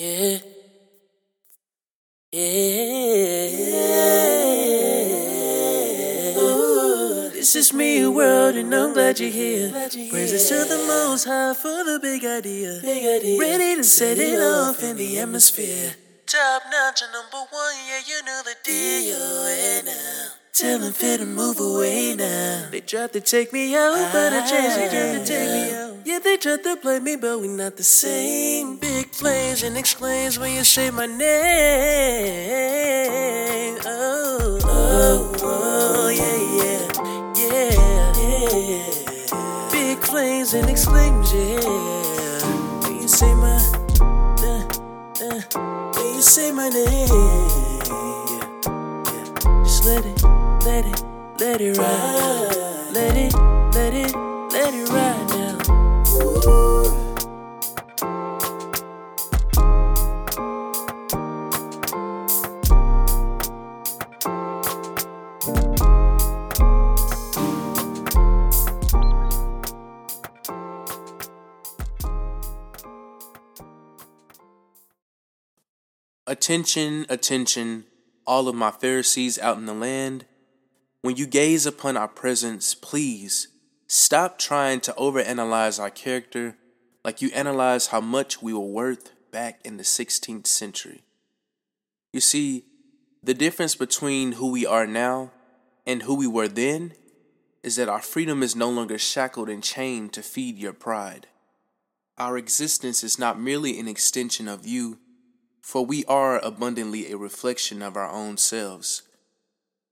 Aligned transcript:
Yeah. 0.00 0.38
Yeah. 2.32 2.40
Ooh, 6.38 7.28
this 7.28 7.54
is 7.54 7.74
me, 7.74 8.06
world, 8.06 8.54
and 8.56 8.74
I'm 8.74 8.94
glad 8.94 9.20
you're 9.20 9.28
here. 9.28 9.68
Praises 9.68 10.48
to 10.48 10.64
the 10.64 10.82
most 10.88 11.26
high 11.26 11.52
for 11.52 11.84
the 11.84 11.98
big 12.00 12.24
idea. 12.24 12.78
Big 12.80 13.04
idea. 13.04 13.38
Ready 13.38 13.76
to 13.76 13.84
set 13.84 14.16
it 14.16 14.40
off 14.40 14.82
in 14.82 14.96
the 14.96 15.18
atmosphere. 15.18 15.94
Top 16.24 16.62
notch 16.72 17.02
and 17.02 17.12
number 17.12 17.46
one, 17.50 17.74
yeah, 17.86 18.00
you 18.08 18.24
know 18.24 18.40
the 18.42 18.56
deal. 18.64 19.18
And 19.18 19.84
now, 19.84 20.28
tell 20.54 20.78
them 20.78 20.94
fit 20.94 21.20
to 21.20 21.26
move 21.26 21.60
away 21.60 22.14
now. 22.16 22.70
They 22.70 22.80
tried 22.80 23.12
to 23.12 23.20
take 23.20 23.52
me 23.52 23.76
out, 23.76 24.12
but 24.14 24.32
I 24.32 24.48
changed 24.48 24.76
they 24.78 24.88
tried 24.88 25.18
to 25.18 25.24
take 25.26 25.50
me 25.50 25.74
out. 25.76 25.89
Yeah, 26.04 26.18
they 26.18 26.36
tried 26.38 26.62
to 26.62 26.76
play 26.76 26.98
me, 26.98 27.16
but 27.16 27.40
we 27.40 27.48
not 27.48 27.76
the 27.76 27.82
same. 27.82 28.76
Big 28.76 29.10
flames 29.10 29.62
and 29.62 29.76
exclaims 29.76 30.38
when 30.38 30.54
you 30.54 30.64
say 30.64 30.90
my 30.90 31.04
name. 31.04 31.18
Oh, 33.84 34.58
oh, 34.64 35.32
oh, 35.42 36.08
yeah, 36.08 36.38
yeah, 36.56 36.88
yeah, 37.36 38.12
yeah. 39.28 39.70
Big 39.70 39.98
flames 39.98 40.54
and 40.54 40.70
exclaims, 40.70 41.34
yeah. 41.34 41.60
When 42.82 43.02
you 43.02 43.08
say 43.08 43.34
my, 43.34 43.58
uh, 44.00 44.64
uh, 45.20 45.42
when 45.96 46.14
you 46.14 46.22
say 46.22 46.50
my 46.50 46.68
name. 46.70 47.08
Just 49.64 49.84
let 49.84 50.06
it, 50.06 50.22
let 50.64 50.86
it, 50.86 51.02
let 51.38 51.60
it 51.60 51.76
ride. 51.76 52.88
Let 52.92 53.16
it, 53.16 53.34
let 53.74 53.92
it 53.94 54.29
Attention, 76.40 77.04
attention, 77.10 77.84
all 78.26 78.48
of 78.48 78.54
my 78.54 78.70
Pharisees 78.70 79.38
out 79.38 79.58
in 79.58 79.66
the 79.66 79.74
land. 79.74 80.24
When 81.02 81.16
you 81.16 81.26
gaze 81.26 81.66
upon 81.66 81.98
our 81.98 82.08
presence, 82.08 82.74
please 82.74 83.48
stop 83.86 84.38
trying 84.38 84.80
to 84.80 84.94
overanalyze 84.94 85.78
our 85.78 85.90
character 85.90 86.56
like 87.04 87.20
you 87.20 87.28
analyze 87.34 87.88
how 87.88 88.00
much 88.00 88.40
we 88.40 88.54
were 88.54 88.60
worth 88.60 89.12
back 89.30 89.60
in 89.66 89.76
the 89.76 89.82
16th 89.82 90.46
century. 90.46 91.02
You 92.14 92.20
see, 92.20 92.64
the 93.22 93.34
difference 93.34 93.74
between 93.74 94.32
who 94.32 94.50
we 94.50 94.64
are 94.64 94.86
now 94.86 95.32
and 95.86 96.04
who 96.04 96.14
we 96.14 96.26
were 96.26 96.48
then 96.48 96.94
is 97.62 97.76
that 97.76 97.90
our 97.90 98.00
freedom 98.00 98.42
is 98.42 98.56
no 98.56 98.70
longer 98.70 98.96
shackled 98.96 99.50
and 99.50 99.62
chained 99.62 100.14
to 100.14 100.22
feed 100.22 100.56
your 100.56 100.72
pride. 100.72 101.26
Our 102.16 102.38
existence 102.38 103.04
is 103.04 103.18
not 103.18 103.38
merely 103.38 103.78
an 103.78 103.86
extension 103.88 104.48
of 104.48 104.66
you 104.66 105.00
for 105.70 105.86
we 105.86 106.04
are 106.06 106.44
abundantly 106.44 107.12
a 107.12 107.16
reflection 107.16 107.80
of 107.80 107.96
our 107.96 108.10
own 108.10 108.36
selves. 108.36 109.02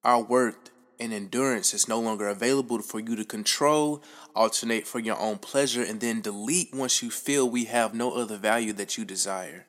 Our 0.02 0.20
worth 0.20 0.70
and 0.98 1.12
endurance 1.12 1.72
is 1.72 1.86
no 1.86 2.00
longer 2.00 2.26
available 2.26 2.80
for 2.80 2.98
you 2.98 3.14
to 3.14 3.24
control, 3.24 4.02
alternate 4.34 4.88
for 4.88 4.98
your 4.98 5.16
own 5.20 5.38
pleasure, 5.38 5.84
and 5.84 6.00
then 6.00 6.20
delete 6.20 6.74
once 6.74 7.00
you 7.00 7.12
feel 7.12 7.48
we 7.48 7.66
have 7.66 7.94
no 7.94 8.10
other 8.14 8.36
value 8.36 8.72
that 8.72 8.98
you 8.98 9.04
desire. 9.04 9.66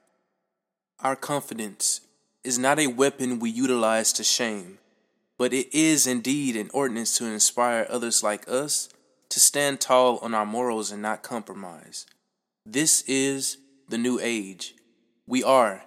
Our 1.00 1.16
confidence 1.16 2.02
is 2.44 2.58
not 2.58 2.80
a 2.80 2.88
weapon 2.88 3.38
we 3.38 3.52
utilize 3.52 4.12
to 4.14 4.24
shame, 4.24 4.80
but 5.38 5.54
it 5.54 5.72
is 5.72 6.08
indeed 6.08 6.56
an 6.56 6.72
ordinance 6.74 7.20
to 7.20 7.26
inspire 7.26 7.86
others 7.88 8.24
like 8.24 8.50
us 8.50 8.90
to 9.30 9.40
stand 9.40 9.80
tall 9.80 10.18
on 10.24 10.34
our 10.34 10.48
morals 10.48 10.90
and 10.90 11.04
not 11.04 11.22
compromise. 11.22 12.08
This 12.66 13.04
is 13.04 13.58
the 13.88 14.00
new 14.00 14.20
age. 14.20 14.74
We 15.28 15.44
are 15.44 15.84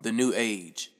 the 0.00 0.12
new 0.12 0.32
age. 0.34 0.92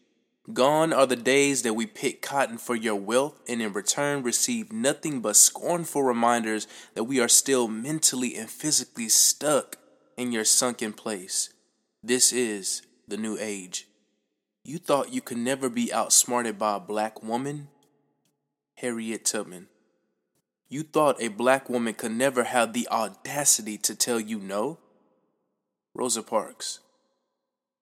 Gone 0.53 0.95
are 0.95 1.07
the 1.07 1.17
days 1.17 1.63
that 1.63 1.75
we 1.75 1.87
pick 1.87 2.23
cotton 2.23 2.57
for 2.57 2.75
your 2.75 2.97
wealth 2.97 3.39
and 3.47 3.61
in 3.61 3.73
return 3.73 4.23
receive 4.23 4.73
nothing 4.73 5.21
but 5.21 5.37
scornful 5.37 6.03
reminders 6.03 6.67
that 6.95 7.05
we 7.05 7.21
are 7.21 7.29
still 7.29 7.69
mentally 7.69 8.35
and 8.35 8.49
physically 8.49 9.11
stuck 9.11 9.77
in 10.17 10.33
your 10.33 10.45
sunken 10.45 10.95
place. 10.95 11.51
This 12.03 12.33
is 12.33 12.83
the 13.07 13.19
new 13.19 13.37
age. 13.39 13.89
You 14.65 14.79
thought 14.79 15.13
you 15.13 15.21
could 15.21 15.39
never 15.39 15.69
be 15.69 15.93
outsmarted 15.93 16.59
by 16.59 16.77
a 16.77 16.81
black 16.81 17.23
woman? 17.23 17.69
Harriet 18.77 19.25
Tubman. 19.25 19.69
You 20.69 20.83
thought 20.83 21.21
a 21.21 21.29
black 21.29 21.69
woman 21.69 21.95
could 21.95 22.13
never 22.13 22.45
have 22.45 22.73
the 22.73 22.89
audacity 22.91 23.79
to 23.79 23.95
tell 23.95 24.21
you 24.21 24.39
no? 24.39 24.79
Rosa 25.95 26.23
Parks. 26.23 26.81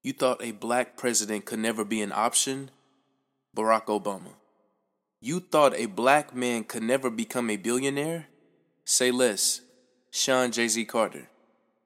You 0.06 0.12
thought 0.12 0.40
a 0.40 0.52
black 0.52 0.96
president 0.96 1.46
could 1.46 1.58
never 1.58 1.84
be 1.84 2.00
an 2.00 2.12
option? 2.12 2.70
Barack 3.56 3.86
Obama. 3.86 4.34
You 5.20 5.40
thought 5.40 5.74
a 5.74 5.86
black 5.86 6.32
man 6.32 6.62
could 6.62 6.84
never 6.84 7.10
become 7.10 7.50
a 7.50 7.56
billionaire? 7.56 8.26
Say 8.84 9.10
less. 9.10 9.62
Shawn 10.12 10.52
Jay-Z 10.52 10.84
Carter. 10.84 11.26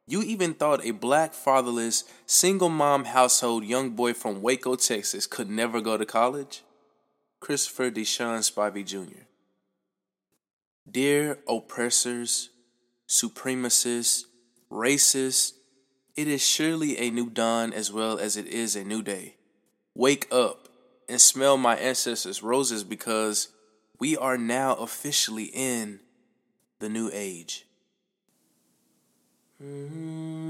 You 0.06 0.20
even 0.20 0.52
thought 0.52 0.84
a 0.84 0.90
black 0.90 1.32
fatherless, 1.32 2.04
single 2.26 2.68
mom 2.68 3.06
household 3.06 3.64
young 3.64 3.92
boy 3.92 4.12
from 4.12 4.42
Waco, 4.42 4.74
Texas 4.74 5.26
could 5.26 5.48
never 5.48 5.80
go 5.80 5.96
to 5.96 6.04
college? 6.04 6.62
Christopher 7.40 7.90
Deshawn 7.90 8.40
Spivey 8.40 8.84
Jr. 8.84 9.22
Dear 10.86 11.38
oppressors, 11.48 12.50
supremacists, 13.08 14.24
racists, 14.70 15.54
it 16.20 16.28
is 16.28 16.46
surely 16.46 16.98
a 16.98 17.10
new 17.10 17.30
dawn 17.30 17.72
as 17.72 17.90
well 17.90 18.18
as 18.18 18.36
it 18.36 18.46
is 18.46 18.76
a 18.76 18.84
new 18.84 19.00
day. 19.00 19.36
Wake 19.94 20.28
up 20.30 20.68
and 21.08 21.18
smell 21.18 21.56
my 21.56 21.76
ancestors' 21.76 22.42
roses 22.42 22.84
because 22.84 23.48
we 23.98 24.18
are 24.18 24.36
now 24.36 24.74
officially 24.74 25.44
in 25.44 26.00
the 26.78 26.90
new 26.90 27.10
age. 27.10 27.64
Mm-hmm. 29.62 30.40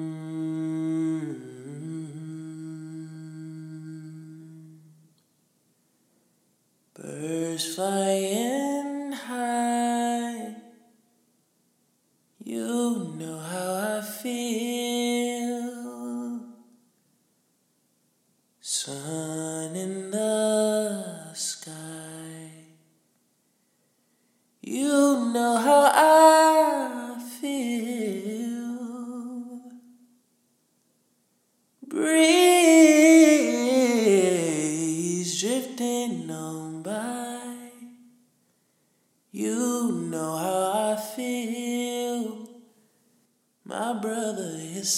Birds 6.95 7.75
flying 7.77 8.30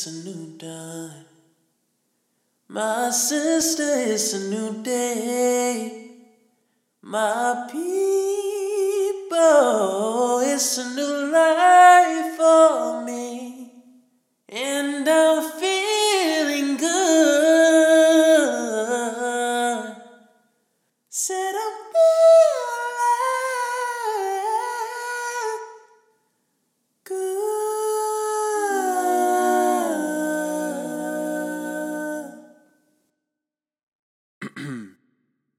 a 0.07 0.13
new 0.25 0.57
dawn. 0.59 1.25
My 2.69 3.11
sister, 3.11 3.83
it's 3.83 4.33
a 4.33 4.49
new 4.49 4.83
day. 4.83 6.11
My 7.03 7.69
people, 7.71 7.91
it's 10.41 10.79
a 10.79 10.95
new 10.95 11.31
life 11.33 12.37
for 12.37 13.05
me. 13.05 13.73
And 14.49 15.09
I'm 15.09 15.62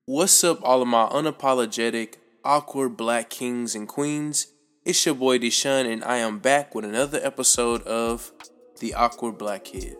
What's 0.06 0.44
up, 0.44 0.60
all 0.64 0.82
of 0.82 0.90
my 0.90 1.08
unapologetic, 1.08 2.16
awkward 2.44 2.98
black 2.98 3.30
kings 3.30 3.74
and 3.74 3.88
queens? 3.88 4.48
It's 4.84 5.06
your 5.06 5.16
boy 5.16 5.40
Deshawn, 5.40 5.90
and 5.90 6.04
I 6.04 6.18
am 6.18 6.40
back 6.40 6.76
with 6.76 6.84
another 6.84 7.22
episode 7.24 7.84
of 7.84 8.34
The 8.82 8.94
Awkward 8.96 9.38
Black 9.38 9.64
Kid. 9.64 9.96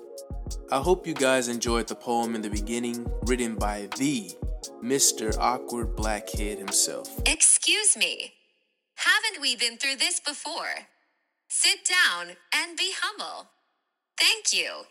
I 0.70 0.80
hope 0.80 1.08
you 1.08 1.14
guys 1.14 1.48
enjoyed 1.48 1.88
the 1.88 1.96
poem 1.96 2.36
in 2.36 2.42
the 2.42 2.50
beginning, 2.50 3.10
written 3.22 3.56
by 3.56 3.88
the 3.98 4.30
Mr. 4.84 5.38
Awkward 5.38 5.96
Black 5.96 6.28
Kid 6.28 6.58
himself. 6.58 7.10
Excuse 7.26 7.96
me. 7.96 8.34
Haven't 8.96 9.42
we 9.42 9.56
been 9.56 9.78
through 9.78 9.96
this 9.96 10.20
before? 10.20 10.90
Sit 11.48 11.80
down 11.86 12.36
and 12.54 12.76
be 12.76 12.92
humble. 13.02 13.52
Thank 14.20 14.52
you. 14.54 14.82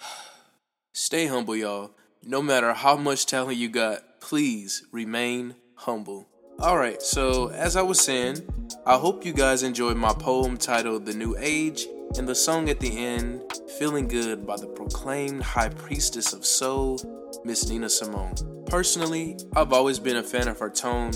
Stay 0.92 1.28
humble, 1.28 1.54
y'all. 1.54 1.92
No 2.24 2.42
matter 2.42 2.72
how 2.72 2.96
much 2.96 3.26
talent 3.26 3.58
you 3.58 3.68
got, 3.68 4.20
please 4.20 4.84
remain 4.90 5.54
humble. 5.74 6.28
Alright, 6.60 7.02
so 7.02 7.48
as 7.48 7.76
I 7.76 7.82
was 7.82 8.00
saying, 8.00 8.38
I 8.86 8.96
hope 8.96 9.26
you 9.26 9.32
guys 9.32 9.62
enjoyed 9.62 9.96
my 9.96 10.12
poem 10.12 10.56
titled 10.56 11.04
The 11.04 11.14
New 11.14 11.36
Age 11.38 11.86
and 12.18 12.26
the 12.26 12.34
song 12.34 12.68
at 12.68 12.80
the 12.80 12.96
end, 12.96 13.42
Feeling 13.78 14.08
Good 14.08 14.46
by 14.46 14.56
the 14.56 14.66
proclaimed 14.66 15.42
High 15.42 15.68
Priestess 15.68 16.32
of 16.32 16.46
Soul, 16.46 16.98
Miss 17.44 17.68
Nina 17.68 17.90
Simone. 17.90 18.34
Personally, 18.66 19.36
I've 19.54 19.72
always 19.72 19.98
been 19.98 20.16
a 20.16 20.22
fan 20.22 20.48
of 20.48 20.58
her 20.58 20.70
tone. 20.70 21.12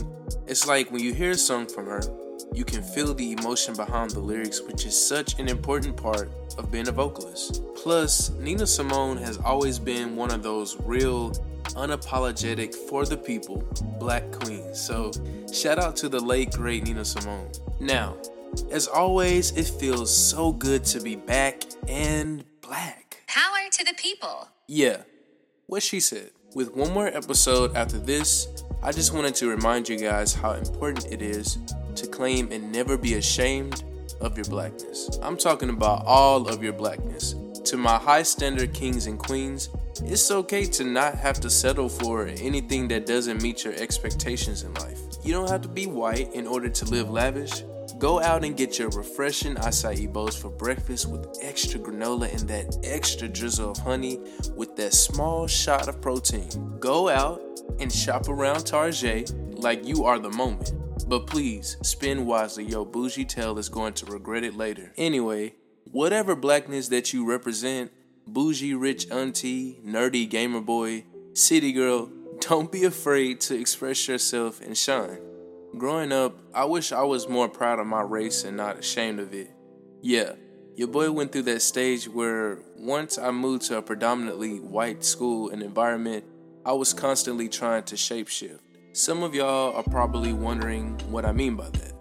It's 0.46 0.66
like 0.66 0.90
when 0.90 1.02
you 1.02 1.14
hear 1.14 1.30
a 1.30 1.36
song 1.36 1.66
from 1.66 1.86
her, 1.86 2.02
you 2.52 2.64
can 2.64 2.82
feel 2.82 3.14
the 3.14 3.32
emotion 3.32 3.74
behind 3.74 4.10
the 4.10 4.20
lyrics, 4.20 4.60
which 4.60 4.84
is 4.86 4.96
such 4.96 5.38
an 5.38 5.48
important 5.48 5.96
part 5.96 6.30
of 6.58 6.70
being 6.70 6.88
a 6.88 6.92
vocalist. 6.92 7.62
Plus, 7.74 8.30
Nina 8.30 8.66
Simone 8.66 9.16
has 9.16 9.38
always 9.38 9.78
been 9.78 10.16
one 10.16 10.30
of 10.30 10.42
those 10.42 10.76
real, 10.80 11.30
unapologetic, 11.76 12.74
for 12.74 13.04
the 13.04 13.16
people 13.16 13.64
black 13.98 14.30
queens. 14.32 14.80
So, 14.80 15.12
shout 15.52 15.78
out 15.78 15.96
to 15.96 16.08
the 16.08 16.20
late, 16.20 16.52
great 16.52 16.84
Nina 16.84 17.04
Simone. 17.04 17.50
Now, 17.80 18.16
as 18.70 18.88
always, 18.88 19.52
it 19.56 19.66
feels 19.66 20.14
so 20.14 20.52
good 20.52 20.84
to 20.86 21.00
be 21.00 21.16
back 21.16 21.62
and 21.88 22.44
black. 22.60 23.22
Power 23.26 23.70
to 23.70 23.84
the 23.84 23.94
people. 23.96 24.48
Yeah, 24.66 25.02
what 25.66 25.82
she 25.82 26.00
said. 26.00 26.30
With 26.52 26.74
one 26.74 26.92
more 26.92 27.06
episode 27.06 27.76
after 27.76 27.96
this, 27.96 28.48
I 28.82 28.90
just 28.90 29.14
wanted 29.14 29.36
to 29.36 29.48
remind 29.48 29.88
you 29.88 29.96
guys 29.96 30.34
how 30.34 30.54
important 30.54 31.06
it 31.12 31.22
is 31.22 31.58
to 31.94 32.08
claim 32.08 32.50
and 32.50 32.72
never 32.72 32.98
be 32.98 33.14
ashamed 33.14 33.84
of 34.20 34.36
your 34.36 34.46
blackness. 34.46 35.16
I'm 35.22 35.36
talking 35.36 35.70
about 35.70 36.04
all 36.04 36.48
of 36.48 36.60
your 36.60 36.72
blackness. 36.72 37.36
To 37.66 37.76
my 37.76 37.98
high 37.98 38.24
standard 38.24 38.74
kings 38.74 39.06
and 39.06 39.16
queens, 39.16 39.68
it's 40.02 40.28
okay 40.28 40.64
to 40.64 40.82
not 40.82 41.14
have 41.14 41.38
to 41.40 41.50
settle 41.50 41.88
for 41.88 42.26
anything 42.26 42.88
that 42.88 43.06
doesn't 43.06 43.40
meet 43.40 43.62
your 43.62 43.74
expectations 43.74 44.64
in 44.64 44.74
life. 44.74 44.98
You 45.22 45.32
don't 45.32 45.48
have 45.48 45.62
to 45.62 45.68
be 45.68 45.86
white 45.86 46.32
in 46.32 46.48
order 46.48 46.68
to 46.68 46.84
live 46.86 47.10
lavish. 47.10 47.62
Go 48.00 48.18
out 48.18 48.46
and 48.46 48.56
get 48.56 48.78
your 48.78 48.88
refreshing 48.88 49.56
acai 49.56 50.10
bowls 50.10 50.34
for 50.34 50.48
breakfast 50.48 51.06
with 51.06 51.36
extra 51.42 51.78
granola 51.78 52.32
and 52.32 52.48
that 52.48 52.78
extra 52.82 53.28
drizzle 53.28 53.72
of 53.72 53.76
honey 53.76 54.18
with 54.56 54.74
that 54.76 54.94
small 54.94 55.46
shot 55.46 55.86
of 55.86 56.00
protein. 56.00 56.78
Go 56.80 57.10
out 57.10 57.42
and 57.78 57.92
shop 57.92 58.26
around 58.26 58.64
Target 58.64 59.34
like 59.52 59.86
you 59.86 60.06
are 60.06 60.18
the 60.18 60.30
moment. 60.30 60.72
But 61.08 61.26
please, 61.26 61.76
spend 61.82 62.26
wisely. 62.26 62.64
Your 62.64 62.86
bougie 62.86 63.26
tail 63.26 63.58
is 63.58 63.68
going 63.68 63.92
to 63.94 64.06
regret 64.06 64.44
it 64.44 64.56
later. 64.56 64.94
Anyway, 64.96 65.56
whatever 65.84 66.34
blackness 66.34 66.88
that 66.88 67.12
you 67.12 67.26
represent, 67.26 67.92
bougie 68.26 68.72
rich 68.72 69.10
auntie, 69.10 69.78
nerdy 69.84 70.26
gamer 70.26 70.62
boy, 70.62 71.04
city 71.34 71.72
girl, 71.72 72.10
don't 72.38 72.72
be 72.72 72.84
afraid 72.84 73.42
to 73.42 73.60
express 73.60 74.08
yourself 74.08 74.62
and 74.62 74.78
shine. 74.78 75.18
Growing 75.78 76.10
up, 76.10 76.36
I 76.52 76.64
wish 76.64 76.90
I 76.90 77.02
was 77.02 77.28
more 77.28 77.48
proud 77.48 77.78
of 77.78 77.86
my 77.86 78.02
race 78.02 78.44
and 78.44 78.56
not 78.56 78.78
ashamed 78.78 79.20
of 79.20 79.32
it. 79.32 79.50
Yeah, 80.02 80.32
your 80.74 80.88
boy 80.88 81.12
went 81.12 81.30
through 81.30 81.42
that 81.42 81.62
stage 81.62 82.08
where 82.08 82.58
once 82.76 83.18
I 83.18 83.30
moved 83.30 83.66
to 83.66 83.76
a 83.76 83.82
predominantly 83.82 84.58
white 84.58 85.04
school 85.04 85.50
and 85.50 85.62
environment, 85.62 86.24
I 86.66 86.72
was 86.72 86.92
constantly 86.92 87.48
trying 87.48 87.84
to 87.84 87.94
shapeshift. 87.94 88.58
Some 88.92 89.22
of 89.22 89.32
y'all 89.32 89.72
are 89.76 89.84
probably 89.84 90.32
wondering 90.32 90.98
what 91.10 91.24
I 91.24 91.32
mean 91.32 91.54
by 91.54 91.70
that. 91.70 91.92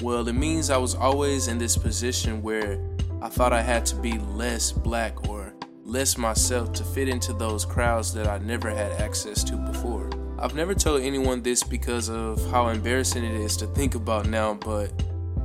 Well, 0.00 0.26
it 0.26 0.32
means 0.32 0.70
I 0.70 0.78
was 0.78 0.94
always 0.94 1.48
in 1.48 1.58
this 1.58 1.76
position 1.76 2.40
where 2.40 2.80
I 3.20 3.28
thought 3.28 3.52
I 3.52 3.60
had 3.60 3.84
to 3.86 3.96
be 3.96 4.18
less 4.18 4.72
black 4.72 5.28
or 5.28 5.52
less 5.84 6.16
myself 6.16 6.72
to 6.72 6.84
fit 6.84 7.08
into 7.08 7.34
those 7.34 7.66
crowds 7.66 8.14
that 8.14 8.26
I 8.26 8.38
never 8.38 8.70
had 8.70 8.92
access 8.92 9.44
to 9.44 9.56
before. 9.56 9.99
I've 10.42 10.54
never 10.54 10.74
told 10.74 11.02
anyone 11.02 11.42
this 11.42 11.62
because 11.62 12.08
of 12.08 12.50
how 12.50 12.68
embarrassing 12.68 13.24
it 13.24 13.34
is 13.34 13.58
to 13.58 13.66
think 13.66 13.94
about 13.94 14.26
now, 14.26 14.54
but 14.54 14.90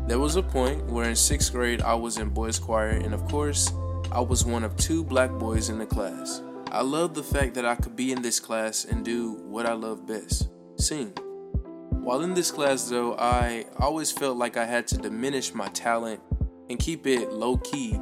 there 0.08 0.20
was 0.20 0.38
a 0.38 0.42
point 0.42 0.86
where 0.86 1.10
in 1.10 1.18
sixth 1.18 1.52
grade 1.52 1.82
I 1.82 1.96
was 1.96 2.18
in 2.18 2.30
boys' 2.30 2.58
choir, 2.58 2.92
and 2.92 3.14
of 3.14 3.28
course, 3.28 3.74
I 4.10 4.22
was 4.22 4.46
one 4.46 4.64
of 4.64 4.78
two 4.78 5.04
black 5.04 5.32
boys 5.32 5.68
in 5.68 5.80
the 5.80 5.86
class. 5.86 6.42
I 6.72 6.82
loved 6.82 7.14
the 7.14 7.24
fact 7.24 7.56
that 7.56 7.66
I 7.66 7.76
could 7.76 7.98
be 7.98 8.14
in 8.14 8.22
this 8.22 8.40
class 8.40 8.86
and 8.86 9.04
do 9.04 9.34
what 9.34 9.66
I 9.66 9.74
love 9.74 10.08
best 10.08 10.48
sing. 10.78 11.10
While 11.90 12.22
in 12.22 12.34
this 12.34 12.50
class, 12.50 12.88
though, 12.88 13.18
I 13.18 13.66
always 13.78 14.14
felt 14.14 14.38
like 14.38 14.56
I 14.56 14.66
had 14.66 14.88
to 14.88 14.98
diminish 14.98 15.54
my 15.54 15.68
talent 15.70 16.22
and 16.70 16.80
keep 16.80 17.06
it 17.06 17.34
low 17.34 17.58
key 17.58 17.96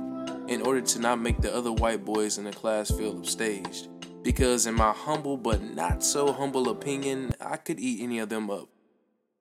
in 0.48 0.62
order 0.62 0.82
to 0.82 1.00
not 1.00 1.20
make 1.20 1.42
the 1.42 1.56
other 1.56 1.72
white 1.72 2.06
boys 2.06 2.38
in 2.38 2.44
the 2.44 2.52
class 2.52 2.92
feel 2.92 3.16
upstaged. 3.16 3.88
Because, 4.24 4.66
in 4.66 4.76
my 4.76 4.94
humble 4.94 5.38
but 5.38 5.62
not 5.62 6.04
so 6.04 6.32
humble 6.32 6.70
opinion, 6.70 7.34
I 7.42 7.58
could 7.58 7.80
eat 7.80 8.02
any 8.02 8.20
of 8.20 8.30
them 8.30 8.50
up. 8.50 8.70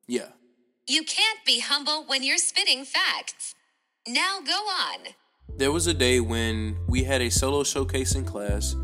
Yeah. 0.06 0.28
You 0.86 1.04
can't 1.04 1.38
be 1.46 1.60
humble 1.60 2.04
when 2.06 2.24
you're 2.24 2.38
spitting 2.38 2.84
facts. 2.84 3.54
Now 4.06 4.40
go 4.44 4.52
on. 4.52 5.14
There 5.56 5.70
was 5.70 5.86
a 5.86 5.94
day 5.94 6.18
when 6.18 6.76
we 6.88 7.04
had 7.04 7.22
a 7.22 7.30
solo 7.30 7.62
showcase 7.62 8.16
in 8.16 8.24
class 8.24 8.74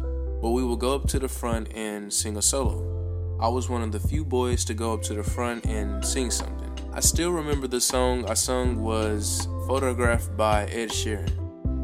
where 0.40 0.52
we 0.52 0.62
would 0.62 0.78
go 0.78 0.94
up 0.94 1.08
to 1.08 1.18
the 1.18 1.28
front 1.28 1.72
and 1.74 2.12
sing 2.12 2.36
a 2.36 2.42
solo. 2.42 3.38
I 3.40 3.48
was 3.48 3.68
one 3.68 3.82
of 3.82 3.90
the 3.90 4.00
few 4.00 4.24
boys 4.24 4.64
to 4.66 4.74
go 4.74 4.92
up 4.92 5.02
to 5.02 5.14
the 5.14 5.24
front 5.24 5.66
and 5.66 6.04
sing 6.04 6.30
something. 6.30 6.70
I 6.92 7.00
still 7.00 7.32
remember 7.32 7.66
the 7.66 7.80
song 7.80 8.24
I 8.30 8.34
sung 8.34 8.80
was 8.80 9.48
Photographed 9.66 10.36
by 10.36 10.66
Ed 10.66 10.90
Sheeran. 10.90 11.32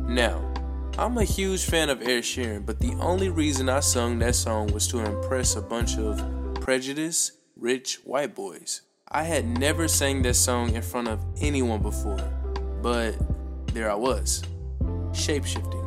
Now, 0.08 0.53
I'm 0.96 1.18
a 1.18 1.24
huge 1.24 1.64
fan 1.64 1.90
of 1.90 2.02
Ed 2.02 2.22
Sheeran, 2.22 2.64
but 2.64 2.80
the 2.80 2.94
only 3.00 3.28
reason 3.28 3.68
I 3.68 3.80
sung 3.80 4.18
that 4.20 4.34
song 4.34 4.72
was 4.72 4.86
to 4.88 5.00
impress 5.00 5.56
a 5.56 5.62
bunch 5.62 5.98
of 5.98 6.22
prejudiced, 6.60 7.32
rich 7.56 7.96
white 8.04 8.34
boys. 8.34 8.82
I 9.08 9.24
had 9.24 9.46
never 9.46 9.88
sang 9.88 10.22
that 10.22 10.34
song 10.34 10.74
in 10.74 10.82
front 10.82 11.08
of 11.08 11.24
anyone 11.40 11.82
before, 11.82 12.18
but 12.82 13.16
there 13.74 13.90
I 13.90 13.94
was, 13.94 14.42
shapeshifting. 15.10 15.82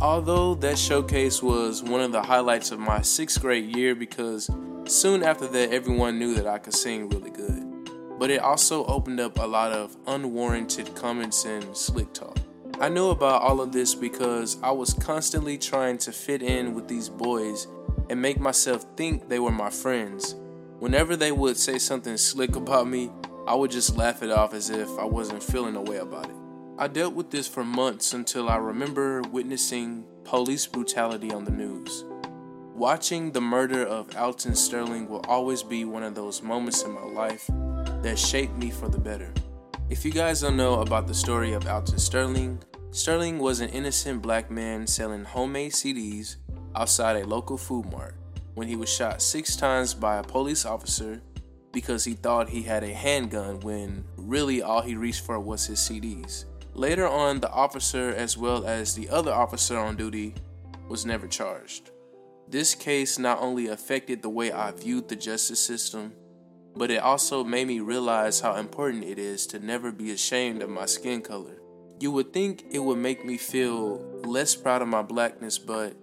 Although 0.00 0.54
that 0.56 0.78
showcase 0.78 1.42
was 1.42 1.82
one 1.82 2.00
of 2.00 2.12
the 2.12 2.22
highlights 2.22 2.70
of 2.70 2.78
my 2.78 3.02
sixth 3.02 3.40
grade 3.40 3.76
year 3.76 3.94
because 3.94 4.50
Soon 4.86 5.22
after 5.22 5.46
that, 5.46 5.70
everyone 5.70 6.18
knew 6.18 6.34
that 6.34 6.46
I 6.46 6.58
could 6.58 6.74
sing 6.74 7.08
really 7.08 7.30
good. 7.30 7.88
But 8.18 8.30
it 8.30 8.40
also 8.40 8.84
opened 8.86 9.20
up 9.20 9.38
a 9.38 9.46
lot 9.46 9.72
of 9.72 9.96
unwarranted 10.06 10.94
comments 10.96 11.44
and 11.44 11.76
slick 11.76 12.12
talk. 12.12 12.36
I 12.80 12.88
knew 12.88 13.10
about 13.10 13.42
all 13.42 13.60
of 13.60 13.72
this 13.72 13.94
because 13.94 14.56
I 14.62 14.72
was 14.72 14.92
constantly 14.94 15.56
trying 15.58 15.98
to 15.98 16.12
fit 16.12 16.42
in 16.42 16.74
with 16.74 16.88
these 16.88 17.08
boys 17.08 17.68
and 18.10 18.20
make 18.20 18.40
myself 18.40 18.84
think 18.96 19.28
they 19.28 19.38
were 19.38 19.52
my 19.52 19.70
friends. 19.70 20.34
Whenever 20.78 21.14
they 21.14 21.30
would 21.30 21.56
say 21.56 21.78
something 21.78 22.16
slick 22.16 22.56
about 22.56 22.88
me, 22.88 23.10
I 23.46 23.54
would 23.54 23.70
just 23.70 23.96
laugh 23.96 24.22
it 24.22 24.30
off 24.30 24.52
as 24.54 24.68
if 24.68 24.88
I 24.98 25.04
wasn't 25.04 25.42
feeling 25.42 25.76
a 25.76 25.82
way 25.82 25.98
about 25.98 26.28
it. 26.28 26.36
I 26.78 26.88
dealt 26.88 27.14
with 27.14 27.30
this 27.30 27.46
for 27.46 27.62
months 27.62 28.14
until 28.14 28.48
I 28.48 28.56
remember 28.56 29.22
witnessing 29.22 30.04
police 30.24 30.66
brutality 30.66 31.30
on 31.30 31.44
the 31.44 31.52
news. 31.52 32.04
Watching 32.74 33.32
the 33.32 33.40
murder 33.40 33.84
of 33.86 34.16
Alton 34.16 34.56
Sterling 34.56 35.08
will 35.08 35.24
always 35.28 35.62
be 35.62 35.84
one 35.84 36.02
of 36.02 36.14
those 36.14 36.42
moments 36.42 36.82
in 36.82 36.92
my 36.92 37.04
life 37.04 37.48
that 38.02 38.18
shaped 38.18 38.56
me 38.56 38.70
for 38.70 38.88
the 38.88 38.98
better. 38.98 39.32
If 39.92 40.06
you 40.06 40.10
guys 40.10 40.40
don't 40.40 40.56
know 40.56 40.80
about 40.80 41.06
the 41.06 41.12
story 41.12 41.52
of 41.52 41.68
Alton 41.68 41.98
Sterling, 41.98 42.62
Sterling 42.92 43.38
was 43.38 43.60
an 43.60 43.68
innocent 43.68 44.22
black 44.22 44.50
man 44.50 44.86
selling 44.86 45.22
homemade 45.22 45.72
CDs 45.72 46.36
outside 46.74 47.16
a 47.16 47.26
local 47.26 47.58
food 47.58 47.92
mart 47.92 48.14
when 48.54 48.66
he 48.66 48.74
was 48.74 48.88
shot 48.88 49.20
six 49.20 49.54
times 49.54 49.92
by 49.92 50.16
a 50.16 50.22
police 50.22 50.64
officer 50.64 51.20
because 51.72 52.06
he 52.06 52.14
thought 52.14 52.48
he 52.48 52.62
had 52.62 52.82
a 52.82 52.94
handgun 52.94 53.60
when 53.60 54.02
really 54.16 54.62
all 54.62 54.80
he 54.80 54.94
reached 54.94 55.26
for 55.26 55.38
was 55.38 55.66
his 55.66 55.80
CDs. 55.80 56.46
Later 56.72 57.06
on, 57.06 57.40
the 57.40 57.50
officer, 57.50 58.14
as 58.16 58.38
well 58.38 58.64
as 58.64 58.94
the 58.94 59.10
other 59.10 59.30
officer 59.30 59.76
on 59.76 59.96
duty, 59.96 60.32
was 60.88 61.04
never 61.04 61.28
charged. 61.28 61.90
This 62.48 62.74
case 62.74 63.18
not 63.18 63.40
only 63.40 63.66
affected 63.66 64.22
the 64.22 64.30
way 64.30 64.52
I 64.52 64.70
viewed 64.70 65.10
the 65.10 65.16
justice 65.16 65.60
system, 65.60 66.14
but 66.76 66.90
it 66.90 67.02
also 67.02 67.44
made 67.44 67.66
me 67.66 67.80
realize 67.80 68.40
how 68.40 68.56
important 68.56 69.04
it 69.04 69.18
is 69.18 69.46
to 69.48 69.58
never 69.58 69.92
be 69.92 70.10
ashamed 70.10 70.62
of 70.62 70.70
my 70.70 70.86
skin 70.86 71.22
color. 71.22 71.60
You 72.00 72.10
would 72.12 72.32
think 72.32 72.64
it 72.70 72.80
would 72.80 72.98
make 72.98 73.24
me 73.24 73.36
feel 73.36 73.98
less 74.24 74.56
proud 74.56 74.82
of 74.82 74.88
my 74.88 75.02
blackness, 75.02 75.58
but 75.58 75.94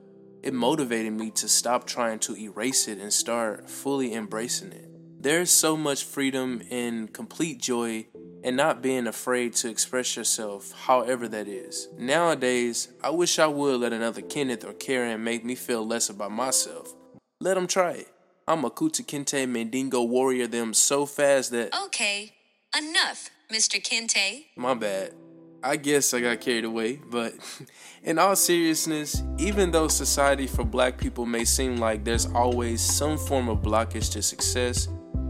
it 0.41 0.53
motivated 0.53 1.13
me 1.13 1.31
to 1.31 1.49
stop 1.49 1.85
trying 1.85 2.19
to 2.19 2.37
erase 2.37 2.87
it 2.87 2.99
and 2.99 3.11
start 3.11 3.69
fully 3.69 4.13
embracing 4.13 4.71
it. 4.71 4.89
There's 5.21 5.51
so 5.51 5.75
much 5.75 6.05
freedom 6.05 6.61
and 6.71 7.11
complete 7.13 7.61
joy 7.61 8.07
and 8.41 8.55
not 8.55 8.81
being 8.81 9.05
afraid 9.05 9.53
to 9.55 9.69
express 9.69 10.15
yourself 10.15 10.71
however 10.71 11.27
that 11.27 11.49
is. 11.49 11.89
Nowadays, 11.97 12.87
I 13.03 13.09
wish 13.09 13.37
I 13.37 13.47
would 13.47 13.81
let 13.81 13.91
another 13.91 14.21
Kenneth 14.21 14.63
or 14.63 14.71
Karen 14.71 15.21
make 15.21 15.43
me 15.43 15.55
feel 15.55 15.85
less 15.85 16.09
about 16.09 16.31
myself. 16.31 16.93
Let 17.41 17.55
them 17.55 17.67
try 17.67 17.91
it. 17.91 18.07
I'm 18.49 18.65
a 18.65 18.71
Kunta 18.71 19.05
Kinte 19.05 19.47
Mandingo 19.47 20.01
warrior 20.01 20.47
them 20.47 20.73
so 20.73 21.05
fast 21.05 21.51
that. 21.51 21.71
Okay, 21.85 22.33
enough, 22.75 23.29
Mr. 23.53 23.79
Kinte. 23.79 24.45
My 24.55 24.73
bad. 24.73 25.13
I 25.61 25.75
guess 25.75 26.15
I 26.15 26.21
got 26.21 26.41
carried 26.41 26.65
away, 26.65 26.99
but 27.11 27.35
in 28.03 28.17
all 28.17 28.35
seriousness, 28.35 29.21
even 29.37 29.69
though 29.69 29.87
society 29.87 30.47
for 30.47 30.65
black 30.65 30.97
people 30.97 31.27
may 31.27 31.45
seem 31.45 31.77
like 31.77 32.03
there's 32.03 32.25
always 32.25 32.81
some 32.81 33.19
form 33.19 33.49
of 33.49 33.59
blockage 33.59 34.11
to 34.13 34.23
success, 34.23 34.87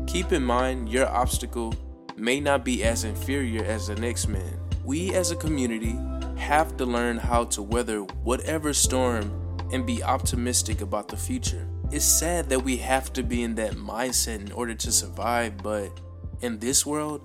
keep 0.08 0.32
in 0.32 0.46
mind 0.46 0.88
your 0.88 1.10
obstacle 1.10 1.76
may 2.16 2.40
not 2.40 2.64
be 2.64 2.86
as 2.86 3.04
inferior 3.04 3.66
as 3.66 3.88
the 3.88 3.96
next 3.96 4.30
man. 4.30 4.58
We 4.86 5.14
as 5.14 5.32
a 5.32 5.36
community 5.36 6.00
have 6.38 6.78
to 6.78 6.86
learn 6.86 7.18
how 7.18 7.44
to 7.46 7.62
weather 7.62 8.00
whatever 8.24 8.72
storm 8.72 9.58
and 9.74 9.86
be 9.86 10.02
optimistic 10.02 10.80
about 10.80 11.10
the 11.10 11.18
future. 11.18 11.68
It's 11.92 12.06
sad 12.06 12.50
that 12.50 12.64
we 12.64 12.78
have 12.78 13.12
to 13.14 13.24
be 13.24 13.42
in 13.42 13.56
that 13.56 13.72
mindset 13.72 14.42
in 14.42 14.52
order 14.52 14.76
to 14.76 14.92
survive, 14.92 15.58
but 15.64 15.90
in 16.40 16.60
this 16.60 16.86
world, 16.86 17.24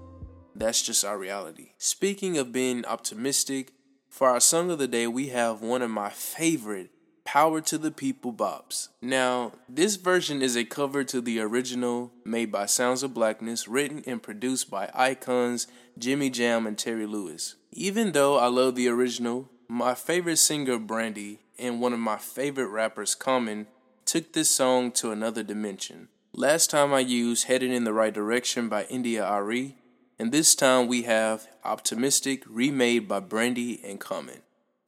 that's 0.54 0.80
just 0.80 1.04
our 1.04 1.18
reality. 1.18 1.72
Speaking 1.76 2.38
of 2.38 2.50
being 2.50 2.82
optimistic, 2.86 3.72
for 4.08 4.30
our 4.30 4.40
song 4.40 4.70
of 4.70 4.78
the 4.78 4.88
day, 4.88 5.06
we 5.06 5.28
have 5.28 5.60
one 5.60 5.82
of 5.82 5.90
my 5.90 6.08
favorite 6.08 6.90
Power 7.26 7.60
to 7.60 7.76
the 7.76 7.90
People 7.90 8.32
bops. 8.32 8.88
Now, 9.02 9.52
this 9.68 9.96
version 9.96 10.40
is 10.40 10.56
a 10.56 10.64
cover 10.64 11.04
to 11.04 11.20
the 11.20 11.40
original 11.40 12.12
made 12.24 12.50
by 12.50 12.64
Sounds 12.64 13.02
of 13.02 13.12
Blackness, 13.12 13.68
written 13.68 14.02
and 14.06 14.22
produced 14.22 14.70
by 14.70 14.90
icons 14.94 15.66
Jimmy 15.98 16.30
Jam 16.30 16.66
and 16.66 16.78
Terry 16.78 17.06
Lewis. 17.06 17.56
Even 17.70 18.12
though 18.12 18.38
I 18.38 18.46
love 18.46 18.76
the 18.76 18.88
original, 18.88 19.50
my 19.68 19.94
favorite 19.94 20.38
singer 20.38 20.78
Brandy 20.78 21.40
and 21.58 21.82
one 21.82 21.92
of 21.92 22.00
my 22.00 22.16
favorite 22.16 22.68
rappers 22.68 23.14
Common 23.14 23.66
took 24.06 24.32
this 24.32 24.50
song 24.50 24.92
to 24.92 25.10
another 25.10 25.42
dimension. 25.42 26.08
Last 26.32 26.70
time 26.70 26.92
I 26.92 27.00
used 27.00 27.46
Headed 27.46 27.70
in 27.70 27.84
the 27.84 27.92
Right 27.92 28.12
Direction 28.12 28.68
by 28.68 28.84
India.Arie, 28.84 29.76
and 30.18 30.32
this 30.32 30.54
time 30.54 30.88
we 30.88 31.02
have 31.02 31.48
Optimistic 31.64 32.42
remade 32.48 33.08
by 33.08 33.20
Brandy 33.20 33.80
and 33.84 34.00
Common. 34.00 34.42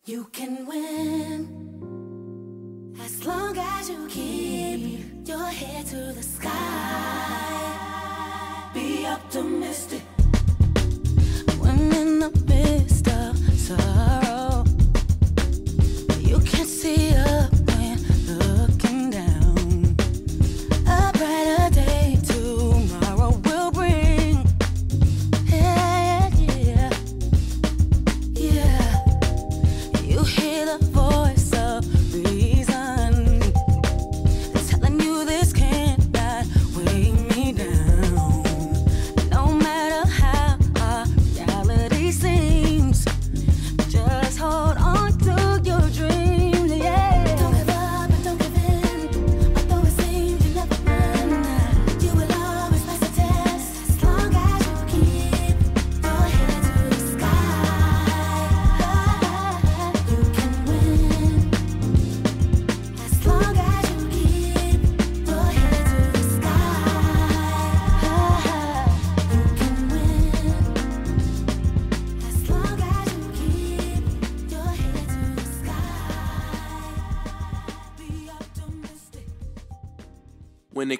You 0.04 0.24
can 0.32 0.66
win 0.66 1.66
as 3.00 3.24
long 3.24 3.56
as 3.56 3.88
you 3.88 4.06
keep 4.08 5.26
your 5.26 5.46
head 5.46 5.86
to 5.86 6.12
the 6.12 6.22
sky. 6.22 6.52
Be 8.74 9.06
optimistic 9.06 10.02
when 11.58 12.30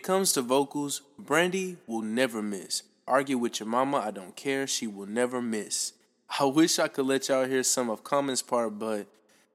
comes 0.06 0.32
to 0.32 0.40
vocals, 0.40 1.02
Brandy 1.18 1.78
will 1.88 2.00
never 2.00 2.40
miss. 2.40 2.84
Argue 3.08 3.38
with 3.38 3.58
your 3.58 3.68
mama, 3.68 3.96
I 3.96 4.12
don't 4.12 4.36
care, 4.36 4.64
she 4.64 4.86
will 4.86 5.08
never 5.08 5.42
miss. 5.42 5.94
I 6.38 6.44
wish 6.44 6.78
I 6.78 6.86
could 6.86 7.06
let 7.06 7.28
y'all 7.28 7.44
hear 7.44 7.64
some 7.64 7.90
of 7.90 8.04
Common's 8.04 8.40
part, 8.40 8.78
but 8.78 9.08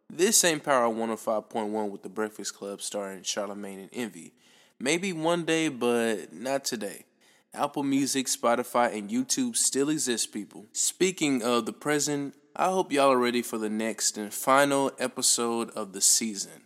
this 0.09 0.43
ain't 0.43 0.65
Power 0.65 0.93
105.1 0.93 1.89
with 1.89 2.03
the 2.03 2.09
Breakfast 2.09 2.53
Club 2.53 2.81
starring 2.81 3.21
Charlamagne 3.21 3.79
and 3.83 3.89
Envy. 3.93 4.33
Maybe 4.77 5.13
one 5.13 5.45
day, 5.45 5.69
but 5.69 6.33
not 6.33 6.65
today. 6.65 7.05
Apple 7.53 7.83
Music, 7.83 8.27
Spotify, 8.27 8.93
and 8.93 9.09
YouTube 9.09 9.55
still 9.55 9.89
exist, 9.89 10.33
people. 10.33 10.65
Speaking 10.73 11.41
of 11.41 11.65
the 11.65 11.73
present, 11.73 12.35
I 12.57 12.65
hope 12.65 12.91
y'all 12.91 13.13
are 13.13 13.17
ready 13.17 13.41
for 13.41 13.57
the 13.57 13.69
next 13.69 14.17
and 14.17 14.33
final 14.33 14.91
episode 14.99 15.69
of 15.69 15.93
the 15.93 16.01
season. 16.01 16.63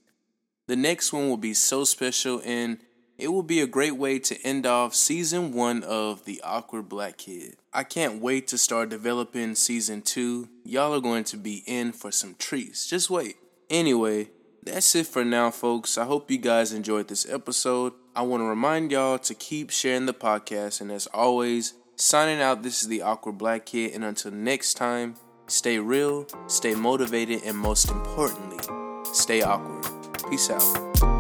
The 0.66 0.76
next 0.76 1.14
one 1.14 1.30
will 1.30 1.38
be 1.38 1.54
so 1.54 1.84
special 1.84 2.42
and 2.44 2.80
it 3.18 3.30
will 3.30 3.44
be 3.44 3.62
a 3.62 3.68
great 3.68 3.96
way 3.96 4.20
to 4.20 4.42
end 4.42 4.66
off 4.66 4.94
season 4.94 5.54
one 5.54 5.84
of 5.84 6.26
The 6.26 6.42
Awkward 6.44 6.90
Black 6.90 7.18
Kid. 7.18 7.56
I 7.74 7.84
can't 7.84 8.22
wait 8.22 8.48
to 8.50 8.58
start 8.58 8.90
developing 8.90 9.56
season 9.56 10.02
two. 10.02 10.50
Y'all 10.64 10.94
are 10.94 11.02
going 11.02 11.24
to 11.26 11.38
be 11.38 11.64
in 11.66 11.92
for 11.92 12.12
some 12.12 12.36
treats. 12.38 12.88
Just 12.88 13.10
wait. 13.10 13.38
Anyway, 13.70 14.30
that's 14.64 14.96
it 14.96 15.08
for 15.08 15.24
now, 15.24 15.52
folks. 15.52 15.98
I 15.98 16.06
hope 16.06 16.30
you 16.30 16.38
guys 16.38 16.74
enjoyed 16.74 17.08
this 17.08 17.30
episode. 17.30 17.94
I 18.16 18.22
want 18.22 18.42
to 18.42 18.46
remind 18.46 18.92
y'all 18.92 19.20
to 19.20 19.34
keep 19.34 19.70
sharing 19.70 20.06
the 20.06 20.14
podcast, 20.14 20.82
and 20.82 20.92
as 20.92 21.08
always, 21.08 21.74
signing 21.96 22.42
out, 22.42 22.64
this 22.64 22.82
is 22.82 22.88
The 22.88 23.02
Awkward 23.02 23.38
Black 23.38 23.66
Kid, 23.66 23.94
and 23.94 24.04
until 24.04 24.32
next 24.32 24.76
time, 24.76 25.16
stay 25.48 25.80
real, 25.80 26.28
stay 26.48 26.76
motivated, 26.76 27.44
and 27.46 27.58
most 27.58 27.90
importantly, 27.90 28.60
stay 29.14 29.42
awkward. 29.42 29.86
Peace 30.30 30.50
out. 30.50 31.15